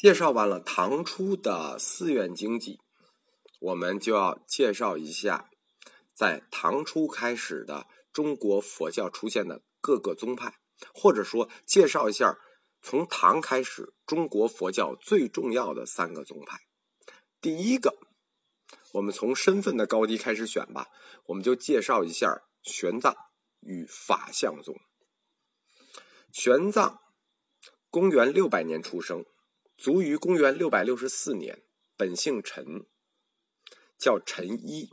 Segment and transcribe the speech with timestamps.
[0.00, 2.80] 介绍完了唐初的寺院经济，
[3.58, 5.50] 我们就要介绍一下，
[6.14, 10.58] 在唐初开始的中国佛教出现的各个宗派，
[10.94, 12.38] 或者说介绍一下
[12.80, 16.58] 从唐开始中国佛教最重要的三个宗派。
[17.42, 17.94] 第一个，
[18.94, 20.86] 我们从身份的高低开始选吧，
[21.26, 23.14] 我们就介绍一下玄奘
[23.60, 24.74] 与法相宗。
[26.32, 26.96] 玄奘，
[27.90, 29.26] 公元六百年出生。
[29.80, 31.62] 卒于公元六百六十四年，
[31.96, 32.84] 本姓陈，
[33.96, 34.90] 叫陈一。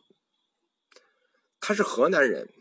[1.60, 2.54] 他是河南人，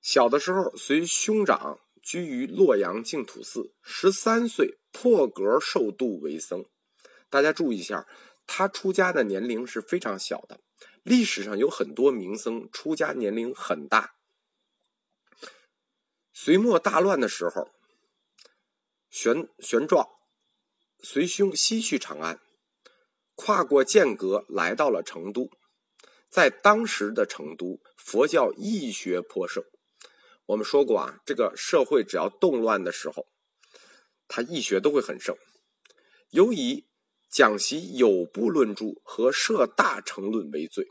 [0.00, 6.64] 小的时候随兄长居于洛阳净土寺，十三岁破格受度为僧。
[7.28, 8.08] 大家注意一下，
[8.46, 10.60] 他出家的年龄是非常小的。
[11.02, 14.14] 历史上有很多名僧出家年龄很大。
[16.32, 17.74] 隋末大乱的时候，
[19.10, 20.16] 玄玄奘。
[21.02, 22.40] 随兄西去长安，
[23.34, 25.50] 跨过剑阁，来到了成都。
[26.28, 29.62] 在当时的成都，佛教义学颇盛。
[30.46, 33.26] 我们说过啊，这个社会只要动乱的时候，
[34.28, 35.36] 他义学都会很盛。
[36.30, 36.86] 尤以
[37.30, 40.86] 讲习有部论著和设大成论为最。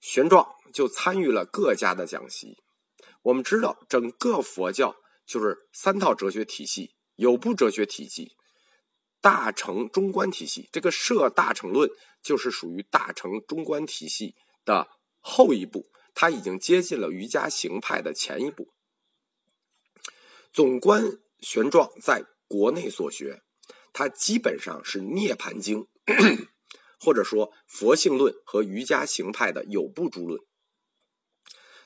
[0.00, 2.56] 玄奘就参与了各家的讲习。
[3.22, 8.36] 我们知道，整个佛教就是三套哲学体系：有部哲学体系。
[9.20, 11.90] 大乘中观体系，这个设大乘论
[12.22, 14.88] 就是属于大乘中观体系的
[15.18, 18.68] 后一步，它已经接近了瑜伽行派的前一步。
[20.52, 23.42] 总观玄奘在国内所学，
[23.92, 25.88] 它基本上是《涅盘经》，
[27.00, 30.40] 或者说佛性论和瑜伽行派的有部诸论。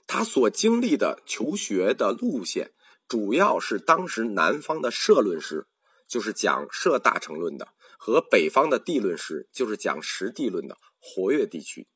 [0.07, 2.73] 他所经历的求学的路线，
[3.13, 5.67] 主要是当时南方的社论师。
[6.09, 7.69] 就是讲摄大乘论的，
[7.99, 11.87] 和北方的地论师就是讲实地论的活跃地区。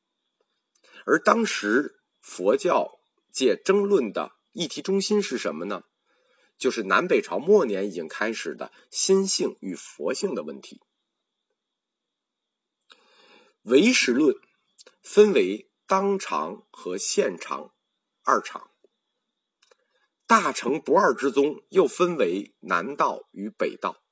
[1.05, 2.99] 而当时佛教
[3.31, 5.83] 界争论的议题中心是什么呢？
[6.57, 10.81] 就是南北朝末年已经开始的心性与佛性的问题。
[13.63, 14.35] 唯识论
[15.03, 17.73] 分为当场和现场
[18.23, 18.71] 二场。
[20.27, 24.03] 大乘不二之宗又分为南道与北道。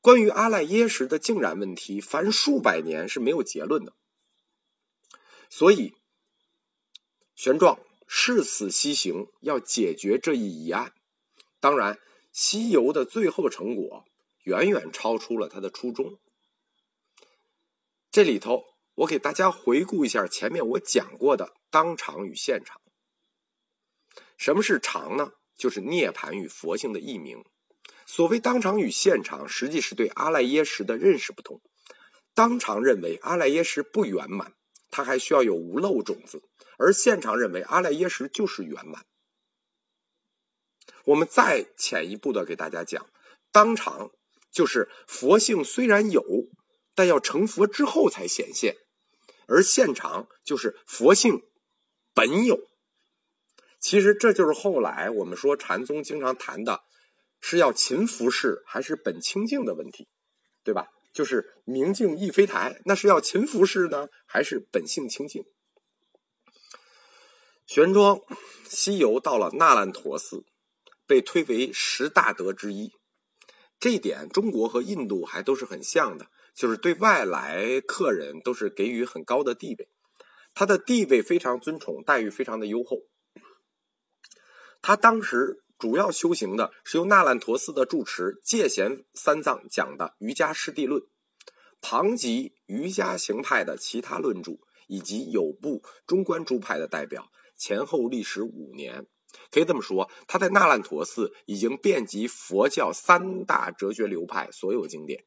[0.00, 3.94] 关于阿赖耶识的竟然问题，凡数百年是没有结论的。
[5.50, 5.96] 所以，
[7.34, 10.94] 玄奘誓死西行，要解决这一疑案。
[11.58, 11.98] 当然，
[12.30, 14.04] 西游的最后成果
[14.44, 16.20] 远远超出了他的初衷。
[18.12, 18.64] 这里头，
[18.94, 22.80] 我给大家回顾一下前面我讲过的当场与现场。
[24.36, 25.32] 什么是常呢？
[25.58, 27.44] 就是涅盘与佛性的译名。
[28.06, 31.60] 所谓当场与现场，实际是对阿赖耶识的认识不同。
[32.32, 34.54] 当场认为阿赖耶识不圆满，
[34.90, 36.38] 它还需要有无漏种子；
[36.78, 39.04] 而现场认为阿赖耶识就是圆满。
[41.06, 43.10] 我们再浅一步的给大家讲，
[43.50, 44.12] 当场
[44.52, 46.22] 就是佛性虽然有，
[46.94, 48.74] 但要成佛之后才显现；
[49.48, 51.42] 而现场就是佛性
[52.14, 52.67] 本有。
[53.80, 56.82] 其实这就是后来我们说禅宗经常谈的。
[57.40, 60.08] 是要勤拂拭还是本清净的问题，
[60.64, 60.88] 对吧？
[61.12, 65.44] 就是明镜亦非台，那是要勤拂拭呢，还是本性清净？
[67.64, 68.24] 玄奘
[68.64, 70.46] 西游到了那烂陀寺，
[71.06, 72.90] 被推为十大德之一。
[73.78, 79.88] 这一点，中国和印度还都是很像的，就是对外来客人都是给予很高的地位，
[80.54, 83.02] 他的地位非常尊崇，待遇非常的优厚。
[84.82, 85.62] 他当时。
[85.78, 91.00] 主要修行的是由那烂陀寺的住持戒贤三藏讲的《瑜伽师地论》，
[91.80, 94.58] 旁及瑜伽行派的其他论著，
[94.88, 99.06] 以及有部中观诸派的代表，前后历时五年。
[99.52, 105.26] 可以这么说，他在那烂陀寺已经遍及佛教三大哲学流派所有经典。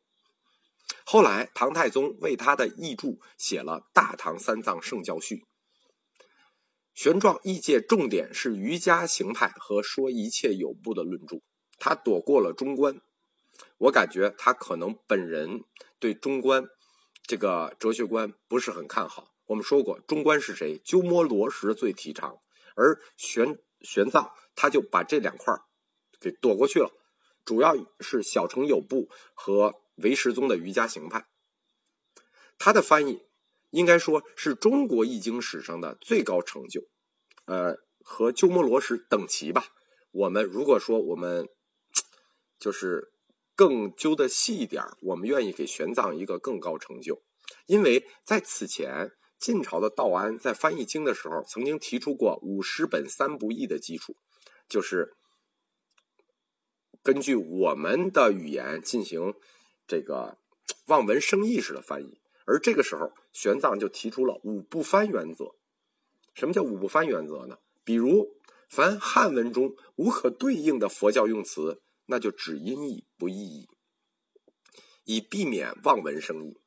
[1.05, 5.35] 后来，唐太宗为他的译著写了《大唐三藏圣教序》。
[6.93, 11.41] 玄奘译介重点是瑜伽行派和说一切有部的论著，
[11.79, 13.01] 他躲过了中观。
[13.77, 15.63] 我感觉他可能本人
[15.99, 16.65] 对中观
[17.23, 19.33] 这个哲学观不是很看好。
[19.45, 20.77] 我们说过，中观是谁？
[20.79, 22.37] 鸠摩罗什最提倡，
[22.75, 25.53] 而玄玄奘他就把这两块
[26.19, 26.91] 给躲过去了，
[27.45, 31.25] 主要是小乘有部和唯识宗的瑜伽行派。
[32.57, 33.30] 他的翻译。
[33.71, 36.81] 应该说是中国易经史上的最高成就，
[37.45, 39.65] 呃，和鸠摩罗什等齐吧。
[40.11, 41.49] 我们如果说我们
[42.59, 43.11] 就是
[43.55, 47.21] 更揪的细一点我们愿意给玄奘一个更高成就，
[47.65, 54.15] 因为在此前晋朝的道安在翻译经的时候，曾经提出过五十本三不译的基础，
[54.69, 55.15] 就是
[57.01, 59.33] 根据我们的语言进行
[59.87, 60.37] 这个
[60.87, 62.20] 望文生义式的翻译，
[62.51, 65.55] 而这个时候玄奘就提出了五不翻原则。
[66.33, 67.57] 什么叫五不翻原则呢？
[67.85, 68.27] 比如，
[68.69, 73.69] 凡汉文中无可对应的佛教用词，那就只音译不意译，
[75.05, 76.57] 以避免望文生义。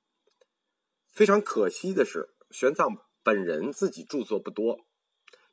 [1.12, 4.80] 非常可惜的是，玄奘本人自己著作不多，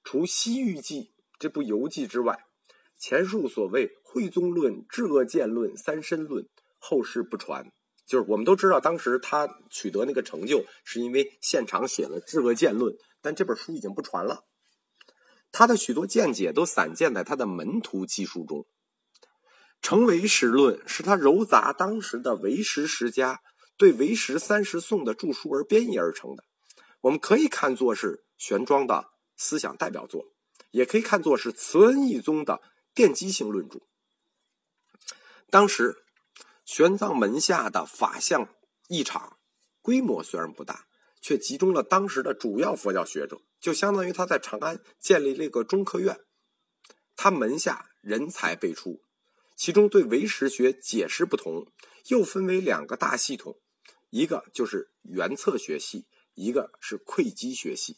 [0.01, 1.04] 除《西域记》
[1.38, 2.45] 这部游记之外，
[2.98, 6.45] 前述所谓《慧宗论》《治恶见论》《三身论》，
[6.80, 7.72] 后世不传。
[8.12, 14.44] 就是我们都知道，当时他取得那个成就，是因为现场写了《治恶见论》，但这本书已经不传了。
[15.54, 18.60] 他的许多见解都散见在他的门徒记述中，
[19.81, 23.40] 《成唯识论》是他糅杂当时的唯识十家
[23.78, 26.44] 对唯识三十颂的著书而编译而成的。
[27.00, 29.06] 我们可以看作是玄奘的
[29.38, 30.25] 思想代表作，
[30.72, 32.62] 也可以看作是慈恩义宗的
[32.94, 33.80] 奠基性论著。
[35.50, 35.96] 当时。
[36.73, 38.47] 玄奘门下的法相
[38.88, 39.39] 一场，
[39.81, 40.88] 规模虽然不大，
[41.19, 46.21] 却集中了当时的主要佛教学者，就相当于他在长安建立了一个中科院。
[47.18, 49.01] 他门下人才辈出，
[49.57, 51.68] 其中对唯识学解释不同，
[52.07, 53.59] 又分为两个大系统，
[54.09, 57.97] 一个就是原策学系，一个是窥基学系。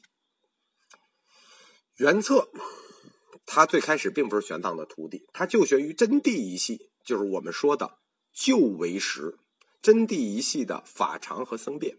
[1.98, 2.50] 原策，
[3.46, 8.00] 他最开始并不是玄奘的徒弟，他就学于真谛一系，就是我们说的。
[8.34, 9.38] 旧为实，
[9.82, 11.98] 真谛一系的法常和僧辩。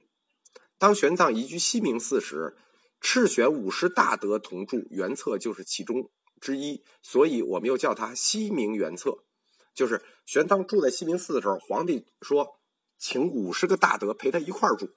[0.76, 2.56] 当玄奘移居西明寺时，
[3.00, 6.10] 赤玄五十大德同住原策就是其中
[6.40, 9.24] 之一，所以我们又叫他西明原策。
[9.72, 12.60] 就是玄奘住在西明寺的时候，皇帝说
[12.98, 14.90] 请五十个大德陪他一块儿住，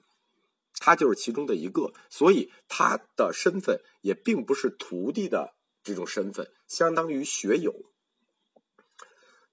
[0.80, 7.74] 他就是其中的一个，所以他的身份也并不是徒弟的这种身份，相当于学友。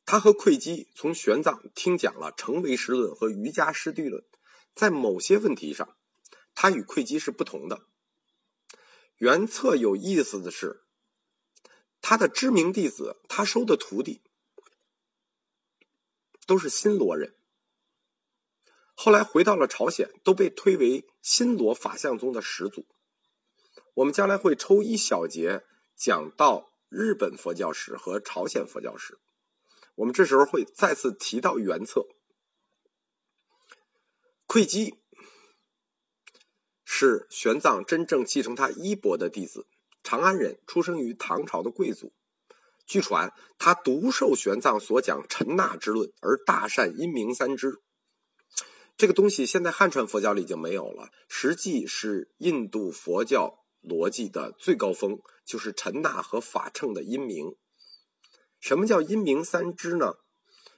[0.06, 4.24] 他和窥基从玄奘听讲了成唯识论和瑜伽师地论，
[4.76, 5.98] 在某些问题上，
[6.54, 7.88] 他与窥基是不同的。
[9.18, 10.84] 原策有意思的是，
[12.02, 14.22] 他的知名弟子，他收的徒弟
[16.46, 17.34] 都是新罗人，
[18.94, 22.86] 后来回到了朝鲜，都被推为新罗法相宗的始祖。
[23.96, 25.66] 我们将来会抽一小节
[25.96, 29.18] 讲到日本佛教史和朝鲜佛教史。
[29.96, 32.06] 我们这时候会再次提到原策，
[34.46, 34.96] 慧基
[36.84, 39.68] 是玄奘真正继承他衣钵的弟子，
[40.04, 42.14] 长安人，出生于唐朝的贵族。
[42.86, 47.82] 据传，他独受玄奘所讲陈那之论，而大善因明三支。
[48.96, 57.56] 这个东西现在汉传佛教里已经没有了，实际是印度佛教逻辑的最高峰，就是陈那和法称的因明。
[58.66, 60.16] 什么叫因明三支呢？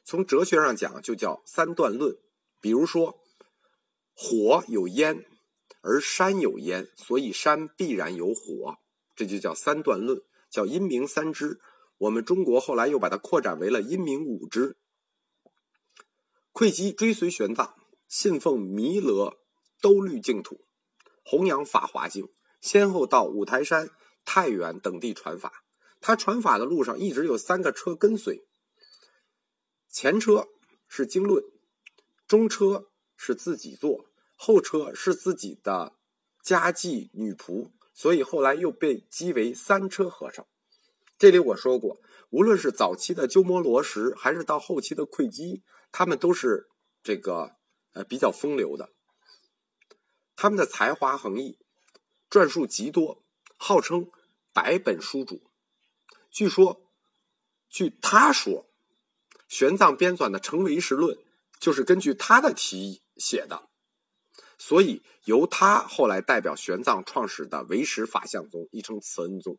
[0.03, 2.17] 从哲学上讲，就叫三段论。
[2.59, 3.17] 比如说，
[4.13, 5.23] 火有烟，
[5.79, 8.75] 而山有烟，所以山必然有火，
[9.15, 11.61] 这就叫三段论，叫因明三支。
[11.99, 14.75] 我们中国后来又把它扩展为了因明五支。
[16.51, 17.69] 慧基追随玄奘，
[18.09, 19.37] 信奉弥勒
[19.79, 20.65] 兜率净土，
[21.23, 22.27] 弘扬法华经，
[22.59, 23.89] 先后到五台山、
[24.25, 25.63] 太原等地传法。
[25.99, 28.45] 他传法的路上一直有三个车跟随，
[29.89, 30.47] 前车
[30.87, 31.43] 是经论，
[32.27, 35.97] 中车是自己坐，后车是自己的
[36.41, 40.45] 家妓女仆，所以后来又被讥为三车和尚。
[41.17, 41.99] 这里我说过，
[42.29, 46.69] 无论是早期的鸠摩罗什，还是到后期的慧基，他们都是
[47.01, 47.55] 这个
[47.93, 48.91] 呃比较风流的，
[50.35, 51.57] 他们的才华横溢，
[52.29, 53.23] 传述极多，
[53.57, 54.11] 号称
[54.53, 55.46] 百本书主。
[56.31, 56.81] 据说，
[57.69, 58.65] 据他说，
[59.47, 61.15] 玄奘编纂的《成唯识论》
[61.59, 63.69] 就是根据他的提议写的，
[64.57, 69.57] 所以由他后来代表玄奘创始的唯识法相宗，亦称慈恩宗。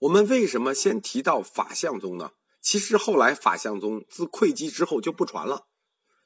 [0.00, 2.32] 我们为什么先提到法相宗呢？
[2.60, 5.66] 其实后来法相宗自溃基之后就不传了，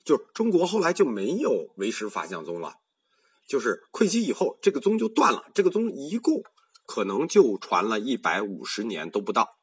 [0.05, 2.77] 就中国后来就没有唯识法相宗了，
[3.47, 6.43] 就是溃基以后这个宗就断了，这个宗一共。
[6.91, 9.61] 可能就传了一百五十年都不到，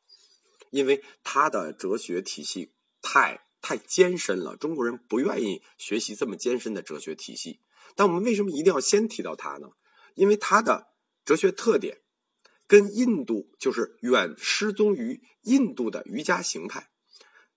[0.69, 7.59] 因为他的哲学体系太太艰深了，中国人不愿意学习这么艰深的哲学体系。
[7.97, 9.67] 但我们为什么一定要先提到他呢？
[10.15, 10.87] 因为他的
[11.25, 11.97] 哲学特点
[12.65, 16.91] 跟印度就是远失踪于印度的瑜伽形态，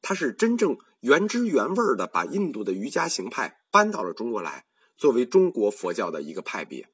[0.02, 6.88] 他是真正原汁原味的把印度的瑜伽行派搬到了中国来，作为中国佛教的一个派别。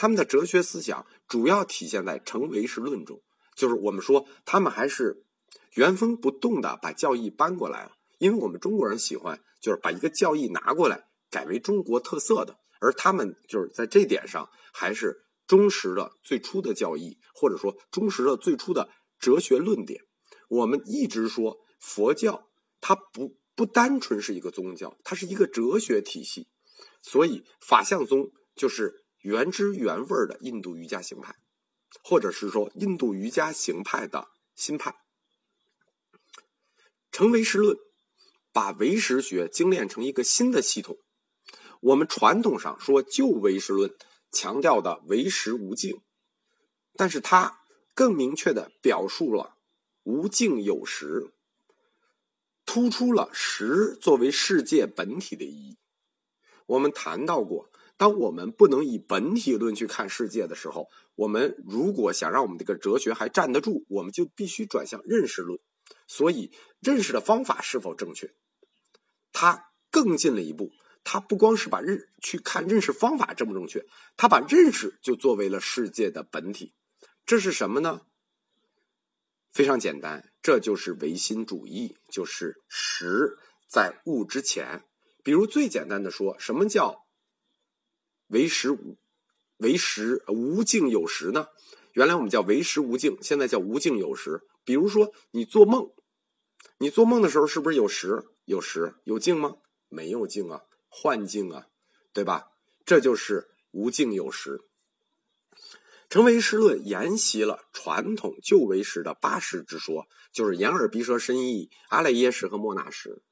[0.00, 3.20] 他们的哲学思想主要体现在成唯识论中，
[3.54, 5.26] 就是我们说他们还是
[5.74, 18.88] 原封不动的把教义搬过来了，因为我们中国人喜欢就是把一个教义拿过来改为中国特色的，而他们就是在这点上还是忠实了最初的教义，或者说忠实了最初的
[19.18, 20.00] 哲学论点。
[20.48, 22.48] 我们一直说佛教
[22.80, 26.48] 它不不单纯是一个宗教，它是一个哲学体系，
[27.02, 29.04] 所以法相宗就是。
[29.20, 31.36] 原汁原味的印度瑜伽形派，
[32.02, 34.94] 或者是说印度瑜伽形派的新派，
[37.12, 37.76] 成唯识论，
[38.50, 40.96] 把唯识学精炼成一个新的系统。
[41.80, 43.94] 我们传统上说旧唯识论
[44.30, 46.00] 强调的唯识无境，
[46.94, 47.60] 但是它
[47.94, 49.56] 更明确的表述了
[50.04, 51.34] 无境有实，
[52.64, 55.76] 突出了实作为世界本体的意义。
[56.64, 57.69] 我们谈到过。
[58.00, 65.60] 当我们不能以本体论去看世界的时候，我们如果想让我们这个哲学还站得住，我们就必须转向认识论。
[66.06, 68.32] 所以，认识的方法是否正确，
[69.34, 70.70] 它更进了一步。
[71.04, 73.84] 它不光是把认去看认识方法正不正确，
[74.16, 76.72] 它把认识就作为了世界的本体。
[77.26, 78.06] 这是什么呢？
[79.52, 83.36] 非常简单，这就是唯心主义，就是实
[83.68, 84.84] 在物之前。
[85.22, 87.04] 比如最简单的说，什么叫？
[88.30, 88.96] 唯识无，
[89.58, 91.48] 唯识无境有实呢？
[91.92, 94.42] 原来我们叫唯识无境，现在叫无境有实。
[94.64, 95.90] 比如说你做梦，
[96.78, 98.24] 你做梦的时候是不是有实？
[98.44, 99.56] 有实有境吗？
[99.88, 101.66] 没有境啊，幻境啊，
[102.12, 102.50] 对吧？
[102.84, 104.60] 这就是无境有实。
[106.08, 113.22] 成唯识论沿袭了传统旧唯识的八识之说，就是眼耳鼻舌身意、阿赖耶识和莫那识，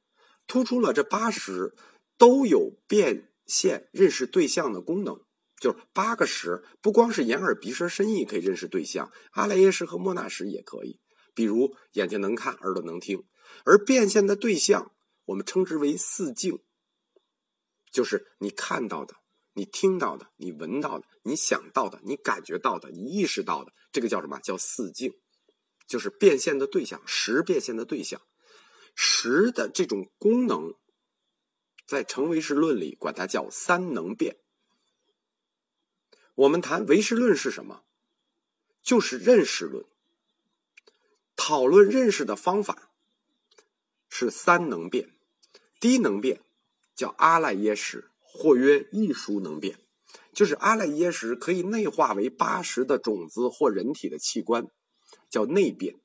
[0.46, 1.74] 突出了这八识
[2.16, 3.27] 都有变。
[3.48, 5.24] 现认识对象的功能，
[5.60, 11.00] 就是八个识，不光是眼耳鼻舌身意可以认识对象，阿赖耶识和莫那识也可以。
[11.34, 13.24] 比如眼睛能看，耳朵能听，
[13.64, 14.92] 而变现的对象，
[15.24, 16.58] 我们称之为四境，
[17.90, 19.14] 就是你看到的、
[19.54, 24.38] 你听到的、你闻到的、你想到的、你感觉到的、你意识到的，这个叫什么？
[24.40, 25.12] 叫四境，
[25.86, 28.20] 就是变现的对象，识变现的对象，
[28.94, 30.74] 识的这种功能。
[31.88, 34.36] 在成唯识论里，管它叫三能变。
[36.34, 37.82] 我们谈唯识论是什么？
[38.82, 39.86] 就是认识论。
[41.34, 42.90] 讨论认识的方法
[44.10, 45.14] 是三能变。
[45.80, 46.42] 第一能变
[46.94, 49.78] 叫阿赖耶识，或曰一熟能变，
[50.34, 54.66] 就是阿赖耶识可以内化为八十的种子或人体的器官，
[55.30, 55.98] 叫内变。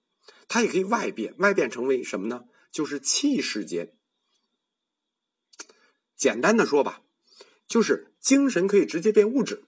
[0.47, 2.45] 它也可以外变，外变成为什么呢？
[2.71, 3.93] 就是气世间。
[6.23, 7.01] 简单的说吧，
[7.67, 9.65] 就是精神可以直接变物质，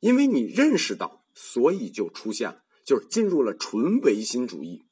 [0.00, 4.84] 因为你认识到，所以就出现了，就是进入了纯唯心主义，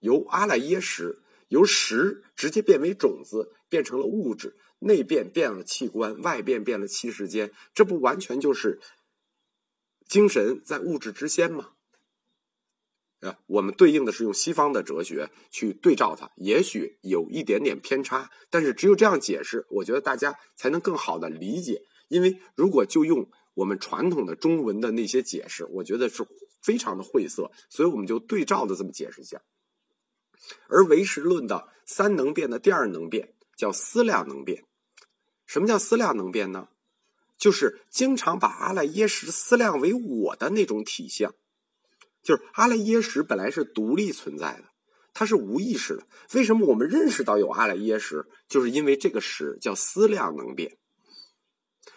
[0.00, 8.78] 由阿赖耶识由识直接变为种子，变成了物质，内变变了器官，外变变了七世间，这不完全就是
[10.06, 11.76] 精神在物质之先吗？
[13.20, 21.82] 啊，我们对应的是用西方的哲学去对照它，也许有一点点偏差，但是只有这样解释，我觉得大家才能更好的理解。
[22.08, 26.24] 因为如果就用我们传统的中文的那些解释，我觉得是
[26.62, 29.42] 非常的晦涩，所以我们就对照的这么解释一下。
[30.68, 34.64] 而唯识论的三能变的第二能变叫思量能变。
[35.44, 36.68] 什么叫思量能变呢？
[37.36, 41.34] 就是经常把阿赖耶识思量为我的那种体相。
[42.28, 44.64] 就是阿赖耶识本来是独立存在的，
[45.14, 46.06] 它是无意识的。
[46.34, 48.26] 为什么我们认识到有阿赖耶识？
[48.50, 50.76] 就是因为这个识叫思量能变。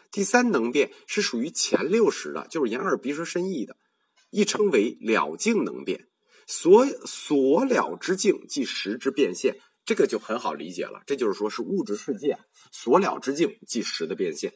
[0.09, 3.75] 第三能变是属于前六识的，就是眼耳鼻舌身意的，
[4.29, 6.07] 亦称为了境能变。
[6.47, 11.03] 所所了之境即识之变现，这个就很好理解了。
[11.05, 12.38] 这就是说是物质世界
[12.71, 14.53] 所了之境即识的变现。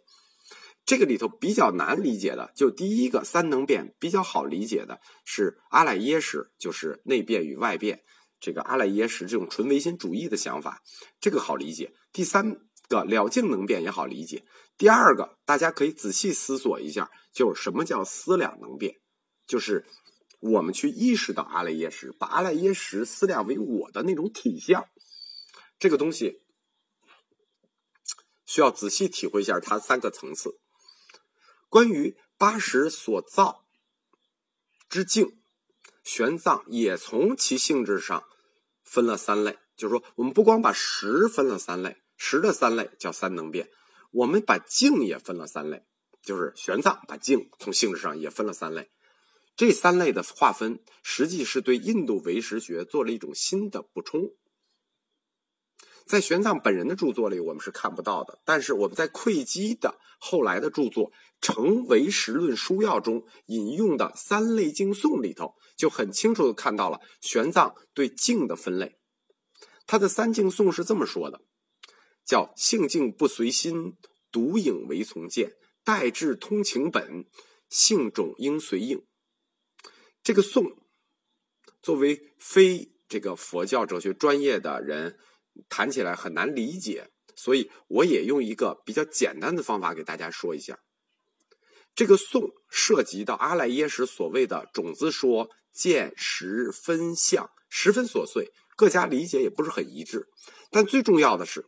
[0.86, 8.04] 这个里头比较难理解的，就第一个三能变比较好理解的是阿赖耶识，就是内变与外变。
[8.40, 10.84] 这个阿赖耶识这种纯唯心主义的想法，
[11.20, 11.96] 这个好理解。
[12.12, 14.46] 第三个了境能变也好理解。
[14.78, 19.00] 第二个大家可以仔细思索一下，就是什么叫思量能变？
[19.48, 19.84] 就是
[20.40, 24.86] 我们去意识到阿赖耶识，把阿赖耶识思量为我的那种体相。
[25.80, 26.44] 这个东西
[28.46, 30.60] 需要仔细体会一下它三个层次。
[31.76, 33.66] 关于八十所造
[34.88, 35.38] 之境，
[36.06, 38.24] 玄奘也从其性质上
[38.82, 43.70] 分了三类，就是说我们不光把十分了三类，十的三类叫三能变，
[44.12, 45.84] 我们把境也分了三类，
[46.22, 48.90] 就是玄奘把境从性质上也分了三类。
[49.58, 54.32] 这三类的划分，实际是对印度唯识学做了一种新的补充。
[56.06, 58.40] 在玄奘本人的著作里，我们是看不到的。
[58.46, 61.10] 但是我们在慧基的后来的著作
[61.46, 68.98] 《成唯识论书要》中引用的《三类境颂》里头，就很清楚的看到了玄奘对境的分类。
[69.86, 71.42] 他的三境颂是这么说的：
[72.26, 73.96] 叫性境不随心，
[74.32, 77.26] 独影为从见，待至通情本，
[77.70, 79.06] 性种应随应。
[80.24, 80.76] 这个颂，
[81.80, 85.20] 作为非这个佛教哲学专业的人。
[85.70, 90.80] 谈起来很难理解，所以我也用一个比较简单的方法给大家说一下。
[91.96, 100.28] 这个颂涉及到阿赖耶识所谓的种子说、见识分相，十分琐碎，各家理解也不是很一致。
[100.70, 101.66] 但最重要的是，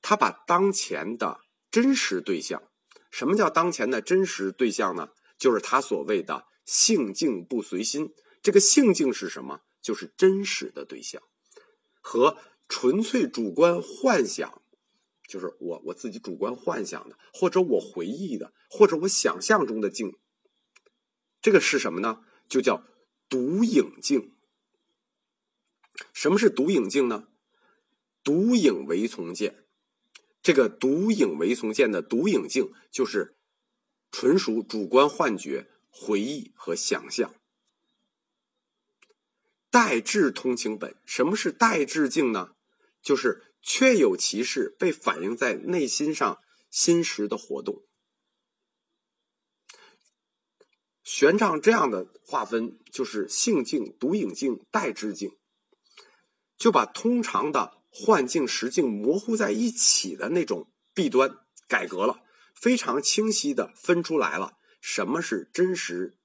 [0.00, 1.40] 他把当前的
[1.70, 2.62] 真实对象，
[3.10, 5.10] 什么叫当前的真实对象呢？
[5.38, 8.10] 就是他所谓的性境不随心。
[8.42, 9.60] 这个性境是什么？
[9.82, 11.22] 就是真实的对象
[12.00, 12.38] 和。
[12.72, 14.59] 纯粹主观幻想，
[15.30, 20.18] 就是我我自己主观幻想的，或者我回忆的，或者我想象中的境。
[21.40, 22.24] 这个是什么呢？
[22.48, 22.84] 就叫
[23.28, 24.34] 独影境。
[26.12, 27.28] 什么是独影镜呢？
[28.24, 29.64] 独影为从见。
[30.42, 33.36] 这个独影为从见的独影镜，就是
[34.10, 37.32] 纯属主观幻觉、回忆和想象。
[39.70, 40.96] 代质通情本。
[41.04, 42.56] 什么是代质境呢？
[43.00, 46.40] 就是确有其事，被反映在内心上
[46.70, 47.84] 心识的活动。
[51.02, 55.36] 玄奘这样的划分，就是性境、独影境、代知境，
[56.56, 62.22] 就把通常的幻境、实境模糊在一起的那种弊端改革了，
[62.54, 66.18] 非常清晰的分出来了什么是真实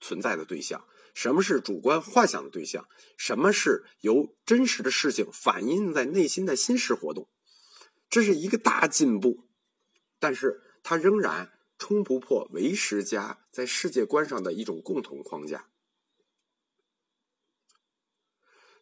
[0.00, 0.87] 存在的对象。
[1.20, 2.88] 什么是主观幻想的对象？
[3.16, 7.28] 什么是由真实的事情反映在内心的心识活动？
[8.08, 9.48] 这是一个大进步，
[10.20, 15.66] 但是它仍然冲不破唯识家在世界观上的一种共同框架。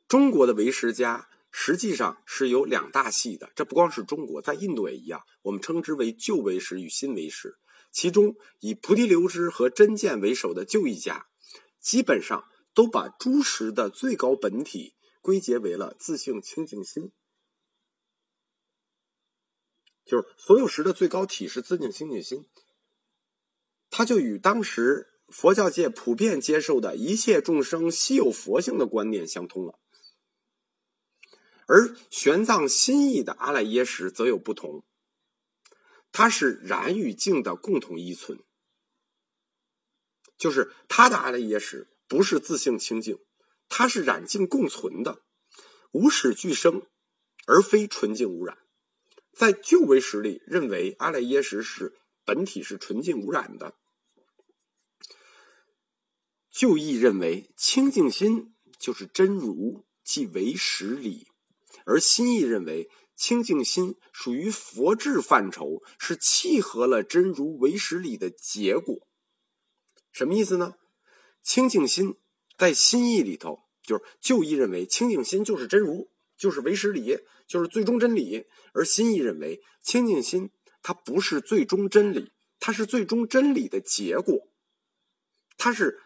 [0.07, 7.57] 中国的唯识家实际上是有两大系的，这不光是中国，在印度也一样，我们称之为旧唯识与新唯识。
[7.90, 11.29] 其中以菩提流支和真见为首的旧一家。
[11.87, 17.12] 基本上都把诸识的最高本体归结为了自性清净心，
[20.05, 22.49] 就是所有识的最高体是自性清净心，
[23.88, 29.79] 它就与当时佛教界普遍接受的一切众生悉有佛性的观念相通了。
[31.68, 34.85] 而玄奘心意的阿赖耶识则有不同，
[36.11, 38.40] 它是染与净的共同依存。
[40.38, 43.18] 就是他的阿赖耶识不是自性清净，
[43.68, 45.22] 它是染净共存的，
[45.92, 46.83] 无始俱生，
[47.46, 48.59] 而非纯净无染。
[49.33, 51.94] 在旧唯识里，认为阿赖耶识是
[52.25, 53.75] 本体是纯净无染的。
[56.51, 61.27] 旧义认为清净心就是真如，即唯识理；
[61.85, 69.06] 而新义认为清净心属于佛智范畴，是契合了真如唯识理的结果。
[70.17, 70.77] 什么意思呢？
[71.43, 72.17] 清净心
[72.57, 80.51] 在心意里头，就是旧意认为清净心就是真如，就是唯识理，就是最终真理；而心意认为清净心
[80.81, 84.49] 它不是最终真理，它是最终真理的结果，
[85.59, 86.03] 它是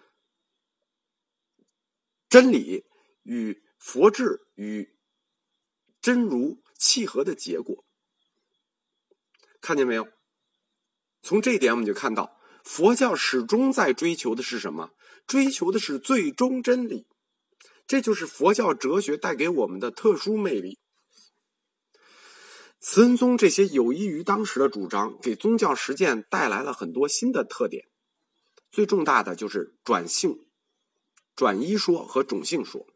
[2.29, 2.85] 真理
[3.23, 4.97] 与佛智与
[6.01, 7.85] 真如契合的结果。
[9.61, 10.09] 看见没有？
[11.23, 12.40] 从这一点我们就看到。
[12.65, 14.91] 佛教始终在追求的是什么？
[15.27, 17.07] 追求的是最终真理，
[17.87, 20.79] 这就是佛教哲学带给我们的特殊魅力。
[22.81, 27.85] 慈恩宗这些有益于当时的主张，给宗教实践带来了很多新的特点。
[28.71, 30.49] 最重大的就是转性、
[31.37, 32.87] 转一说和种性说。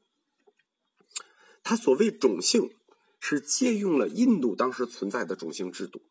[1.62, 2.70] 他所谓种性，
[3.20, 6.03] 是借用了印度当时存在的种姓制度。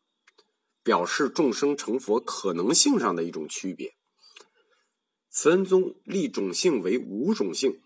[0.84, 3.96] 表示众生成佛可能性上的一种区别。
[5.30, 7.80] 慈恩宗立种性为五种性，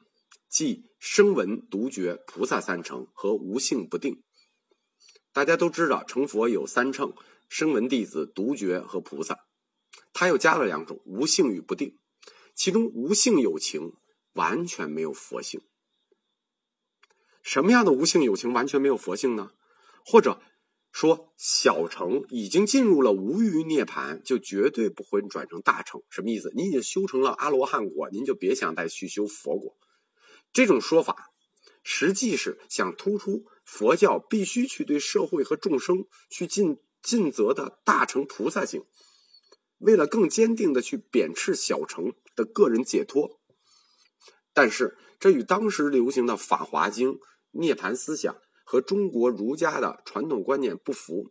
[0.51, 4.23] 即声闻、独觉、菩萨三乘和无性不定。
[5.33, 7.15] 大家都知道，成佛有三乘：
[7.49, 9.47] 声闻弟子、独觉和菩萨。
[10.13, 11.99] 他又加了两种：无性与不定。
[12.55, 13.95] 其中无性有情，
[14.33, 15.63] 完全没有佛性。
[17.41, 19.53] 什么样的无性有情完全没有佛性呢？
[20.05, 20.43] 或者
[20.91, 26.03] 说小乘已经进入了无余涅槃，就绝对不会转成大乘？
[26.11, 26.53] 什么意思？
[26.57, 29.77] 你已经修成了阿罗汉果，您就别想再去修佛果。
[30.53, 31.31] 这种说法
[31.85, 38.85] 实际是想突出佛教必须去对社会和众生去尽尽责的大乘菩萨性。
[39.79, 43.39] 为了更坚定的去贬斥小乘的个人解脱，
[44.53, 47.13] 但是这与当时流行的《法华经》
[47.53, 48.37] 涅槃思想
[48.71, 51.31] 和中国儒家的传统观念不符，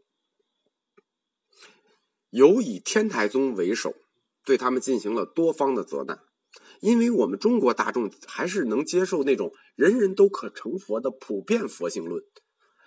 [2.31, 3.93] 尤以天台宗为首，
[4.43, 6.19] 对他们进行了多方的责难。
[6.79, 12.23] 因为我们中国大众还是能接受那种人人都可成佛的普遍佛性论，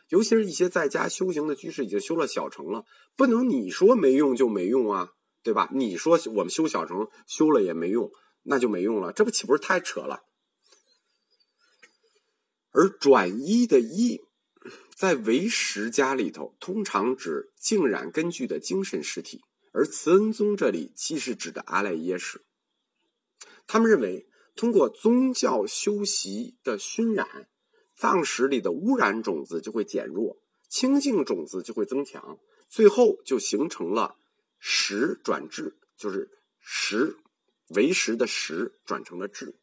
[0.08, 2.84] 尤其是一些在家修行的居士已经修了小乘了，
[3.14, 5.12] 不能你说没用就没用啊。
[5.44, 5.70] 对吧？
[5.72, 8.10] 你说我们修小乘修了也没用，
[8.42, 10.24] 那就没用了，这不岂不是太扯了？
[12.72, 14.20] 而转依的依，
[15.00, 19.40] 在唯识家里头，通常指净染根据的精神实体，
[19.72, 22.44] 而慈恩宗这里既是指的阿赖耶识。
[23.66, 27.48] 他们认为，通过宗教修习的熏染，
[27.96, 30.36] 藏识里的污染种子就会减弱，
[30.68, 34.18] 清净种子就会增强，最后就形成了。
[34.58, 36.28] 识转智，就是
[36.60, 37.16] 识
[37.68, 39.58] 为识的识转成了智，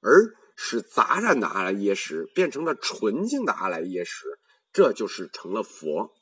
[0.00, 4.38] 而使杂染的阿赖耶识变成了纯净的阿赖耶识，
[4.72, 6.12] 这就是成了佛。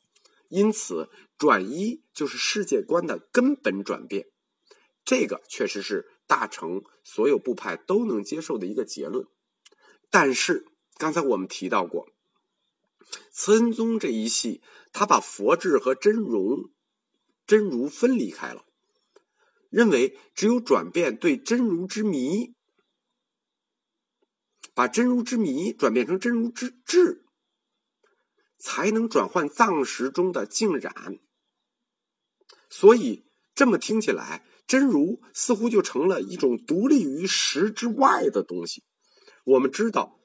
[0.48, 4.26] 因此，转一就是世界观的根本转变。
[5.04, 9.26] 这个确实是大乘所有部派都能接受的一个结论。
[10.10, 10.66] 但是，
[10.98, 12.08] 刚才我们提到过，
[13.30, 14.62] 慈恩宗这一系，
[14.92, 16.70] 他把佛智和真容。
[17.46, 18.64] 真如分离开了，
[19.70, 22.54] 认为只有转变对真如之迷，
[24.74, 27.24] 把真如之迷转变成真如之智，
[28.58, 31.18] 才能转换藏识中的净染。
[32.68, 38.84] 所以这么听起来，真如似乎就成了一种独立于识之外的东西。
[39.44, 40.20] 我们知道，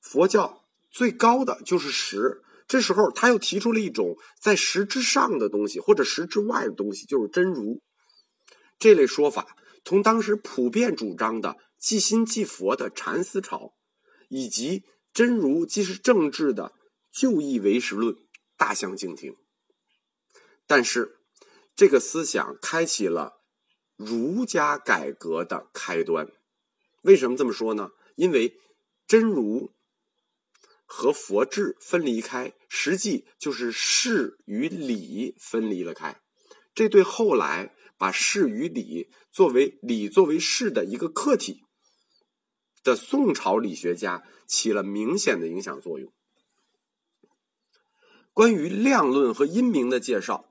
[0.00, 2.42] 佛教最高的就是识。
[2.66, 7.82] 这时候，他又提出了一种在实之上的东西，或者实之外的东西，就是真如。
[8.78, 13.74] 这类说法同当时普遍主张的即心即佛的禅思潮，
[14.30, 16.72] 以及真如即是政治的
[17.12, 18.16] 旧义唯识论
[18.56, 19.36] 大相径庭。
[20.66, 21.18] 但是，
[21.76, 23.42] 这个思想开启了
[23.96, 26.32] 儒家改革的开端。
[27.02, 27.90] 为什么这么说呢？
[28.16, 28.58] 因为
[29.06, 29.74] 真如。
[30.86, 36.22] 和佛智分离开，实际就是事与理分离了开。
[36.74, 41.63] 这对后来把事与理作为理作为事的一个客体
[42.84, 46.12] 的宋朝理学家起了明显的影响作用。
[48.32, 50.44] 关于量论和阴明的介绍，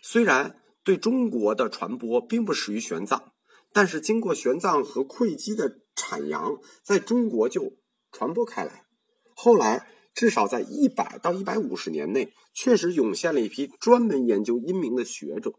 [0.00, 3.32] 虽然对中国的传播并不始于玄奘，
[3.72, 7.72] 但是经过玄奘和慧基的阐扬，在中国就
[8.12, 8.86] 传播开来。
[9.34, 15.54] 后来，至少在一百到一百五十年内，确实涌现了一批专门研究阴明的学者。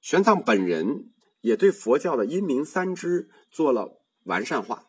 [0.00, 3.97] 玄奘本人也对佛教的阴明三支做了
[4.28, 4.86] 完善化。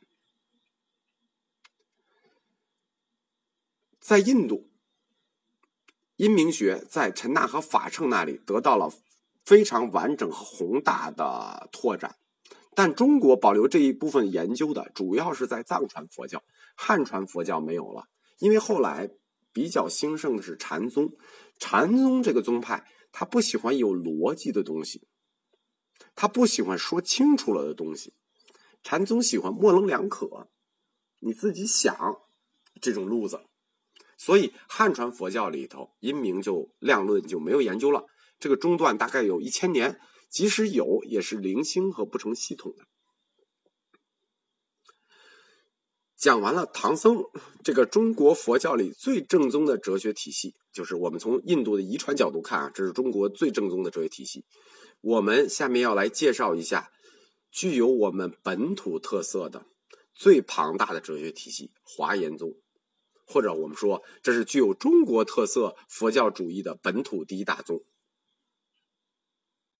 [3.99, 4.69] 在印度，
[6.17, 8.91] 阴明学在陈那和法称那里得到了
[9.45, 12.17] 非常完整和宏大的拓展。
[12.75, 16.43] 但中国保留这一部分研究的，主要是在藏传佛教，
[16.75, 18.08] 汉传佛教没有了。
[18.39, 19.10] 因为后来
[19.52, 21.12] 比较兴盛的是禅宗，
[21.58, 25.08] 禅宗这个宗派，他不喜欢有逻辑的东西，
[26.15, 28.13] 他不喜欢说清楚了的东西，
[28.83, 30.47] 禅宗喜欢模棱两可，
[31.19, 31.95] 你自己想
[32.81, 33.41] 这种路子。
[34.17, 38.05] 所以汉传佛教里头，阴明就量论就没有研究了，
[38.37, 39.99] 这个中断大概有一千年。
[40.29, 42.85] 即使有，也是零星和不成系统的。
[46.15, 47.23] 讲完了唐僧
[47.63, 54.45] 这个中国佛教里最正宗的哲学体系，就是我们从印度的遗传角度看啊，这是中国最正宗的哲学体系。
[55.01, 56.91] 我们下面要来介绍一下
[57.51, 59.65] 具有我们本土特色的
[60.13, 62.55] 最庞大的哲学体系——华严宗，
[63.25, 67.83] 或者我们说这是具有中国特色佛教主义的本土第一大宗。